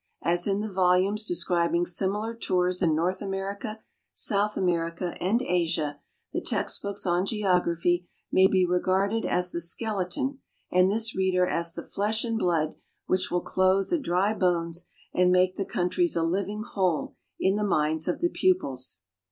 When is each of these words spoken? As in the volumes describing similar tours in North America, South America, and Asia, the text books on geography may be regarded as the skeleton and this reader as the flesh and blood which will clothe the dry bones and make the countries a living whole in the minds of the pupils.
As 0.23 0.47
in 0.47 0.61
the 0.61 0.73
volumes 0.73 1.25
describing 1.25 1.85
similar 1.85 2.33
tours 2.33 2.81
in 2.81 2.95
North 2.95 3.21
America, 3.21 3.83
South 4.15 4.57
America, 4.57 5.15
and 5.21 5.43
Asia, 5.43 5.99
the 6.33 6.41
text 6.41 6.81
books 6.81 7.05
on 7.05 7.23
geography 7.27 8.09
may 8.31 8.47
be 8.47 8.65
regarded 8.65 9.25
as 9.25 9.51
the 9.51 9.61
skeleton 9.61 10.39
and 10.71 10.89
this 10.89 11.15
reader 11.15 11.45
as 11.45 11.73
the 11.73 11.83
flesh 11.83 12.23
and 12.23 12.39
blood 12.39 12.73
which 13.05 13.29
will 13.29 13.41
clothe 13.41 13.91
the 13.91 13.99
dry 13.99 14.33
bones 14.33 14.85
and 15.13 15.31
make 15.31 15.55
the 15.55 15.65
countries 15.65 16.15
a 16.15 16.23
living 16.23 16.63
whole 16.63 17.15
in 17.39 17.55
the 17.55 17.63
minds 17.63 18.07
of 18.07 18.21
the 18.21 18.29
pupils. 18.29 19.01